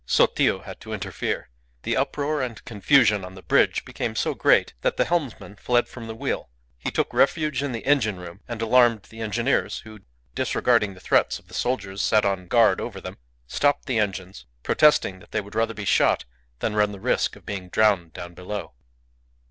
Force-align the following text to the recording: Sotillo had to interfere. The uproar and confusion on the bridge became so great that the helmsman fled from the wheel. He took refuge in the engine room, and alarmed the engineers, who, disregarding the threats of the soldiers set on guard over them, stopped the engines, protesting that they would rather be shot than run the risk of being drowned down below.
Sotillo 0.07 0.61
had 0.63 0.79
to 0.81 0.93
interfere. 0.93 1.51
The 1.83 1.95
uproar 1.95 2.41
and 2.41 2.65
confusion 2.65 3.23
on 3.23 3.35
the 3.35 3.43
bridge 3.43 3.85
became 3.85 4.15
so 4.15 4.33
great 4.33 4.73
that 4.81 4.97
the 4.97 5.05
helmsman 5.05 5.57
fled 5.57 5.87
from 5.87 6.07
the 6.07 6.15
wheel. 6.15 6.49
He 6.79 6.89
took 6.89 7.13
refuge 7.13 7.61
in 7.61 7.71
the 7.71 7.85
engine 7.85 8.19
room, 8.19 8.41
and 8.47 8.63
alarmed 8.63 9.03
the 9.03 9.21
engineers, 9.21 9.81
who, 9.81 9.99
disregarding 10.33 10.95
the 10.95 10.99
threats 10.99 11.37
of 11.37 11.49
the 11.49 11.53
soldiers 11.53 12.01
set 12.01 12.25
on 12.25 12.47
guard 12.47 12.81
over 12.81 12.99
them, 12.99 13.19
stopped 13.45 13.85
the 13.85 13.99
engines, 13.99 14.47
protesting 14.63 15.19
that 15.19 15.29
they 15.29 15.39
would 15.39 15.53
rather 15.53 15.75
be 15.75 15.85
shot 15.85 16.25
than 16.61 16.75
run 16.75 16.93
the 16.93 16.99
risk 16.99 17.35
of 17.35 17.45
being 17.45 17.69
drowned 17.69 18.13
down 18.13 18.33
below. 18.33 18.73